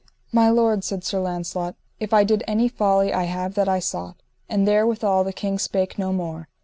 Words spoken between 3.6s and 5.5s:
I sought. And therewithal the